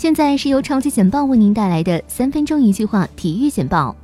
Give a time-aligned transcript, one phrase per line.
[0.00, 3.94] 现在是由超级简报为您带来的三分钟一句话体育简报。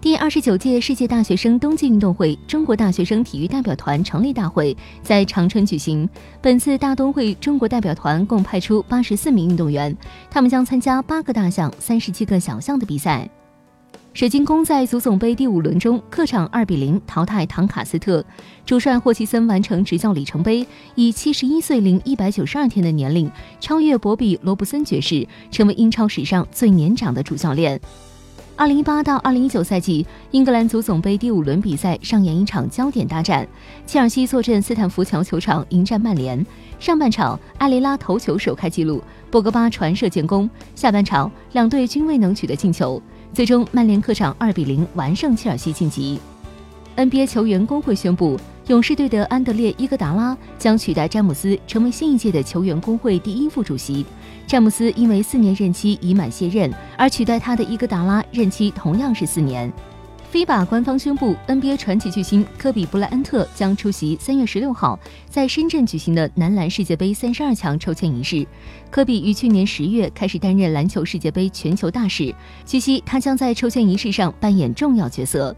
[0.00, 6.08] 第二十九届世界大学生冬季运动会中国大学生体育代表团成立大会在长春举行。
[6.40, 9.94] 本次大冬会中国代表团共派出八十四名运动员，
[10.30, 13.28] 他们将参加八个大项、三十七个小项的比赛。
[14.16, 18.24] 水晶宫在足总杯第五轮中客场二比零淘汰唐卡斯特，
[18.64, 27.78] 主帅霍奇森完成执教里程碑，以七十一岁零一百九十二天的年龄超越博比罗布森爵士，成为英超史上最年长的主教练。
[28.56, 33.46] 二零一八到二零一九赛季，英格兰足总杯第五轮比赛上演一场焦点大战，
[33.86, 36.42] 切尔西坐镇斯坦福桥球场迎战曼联。
[36.80, 40.48] 上半场，埃雷拉头球首开纪录，博格巴传射建功。
[40.74, 43.02] 下半场，两队均未能取得进球。
[43.32, 46.18] 最终，曼联客场二比零完胜切尔西晋级。
[46.96, 54.06] NBA 球员工会宣布，勇士队的安德烈伊戈达拉将取代詹姆斯成为新一届的球员工会第一副主席。
[54.46, 59.70] 詹姆斯因为四年任期已满卸任，而取代他的伊戈达拉任期同样是四年。
[60.36, 68.46] FIBA 官方宣布，NBA 传奇巨星科比布莱恩特将出席三月十六号在深圳举行的男篮世界杯三十二强抽签仪式。
[68.90, 72.34] 科比于去年十月开始担任篮球世界杯全球大使，
[72.66, 75.56] 据悉他将在抽签仪式上扮演重要角色。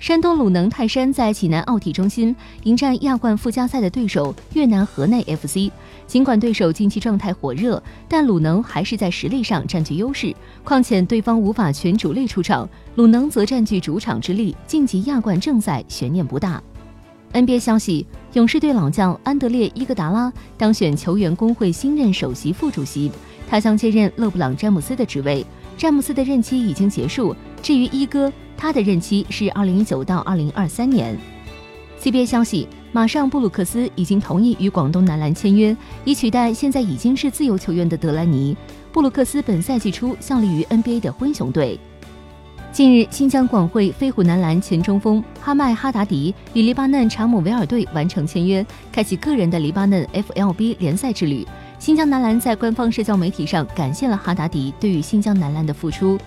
[0.00, 5.70] 山东鲁能泰山在济南奥体中心迎战亚冠附加赛的对手越南河内 FC。
[6.06, 10.34] 尽管对手近期状态火热，但鲁能还是在实力上占据优势。
[10.64, 16.62] 况且对方无法全主力出场，鲁能则占据主场之力，晋级亚冠正赛悬念不大。
[17.34, 23.12] NBA 消息，勇士队老将安德烈伊戈达拉当选球员工会新任首席副主席，
[23.46, 25.44] 他将接任勒布朗詹姆斯的职位。
[25.76, 28.32] 詹姆斯的任期已经结束，至于伊戈。
[28.60, 31.16] 他的任期是二零一九到二零二三年。
[31.98, 38.54] CBA 消息，马上布鲁克斯已经同意与广东男篮签约，以取代现在已经是自由球员的德兰尼。
[38.92, 41.80] 布鲁克斯本赛季初效力于 NBA 的灰熊队。
[42.70, 51.46] 近日，新疆广汇飞虎男篮前中锋哈麦哈达迪与黎巴嫩查姆维尔队完成签约，开启个人的黎巴嫩 FLB 联赛之旅。
[51.78, 56.18] 新疆男篮在官方社交媒体上感谢了哈达迪对于新疆男篮的付出。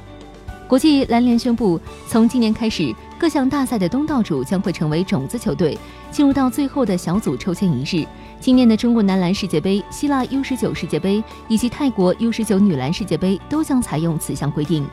[0.74, 5.78] 国际篮联宣布，从今年开始，各项大赛的东道主将会成为种子球队，
[6.10, 8.04] 进入到最后的小组抽签仪式。
[8.40, 14.84] 今年的中国男篮世界杯、希腊 U 十九世界杯以及泰国 U 十九女篮世界杯都将采用此项规定。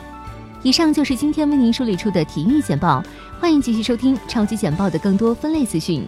[0.63, 3.03] 以上就是今天为您梳理出的体育简报，
[3.41, 6.07] 欢迎继续收听超级简报的更多分类资讯。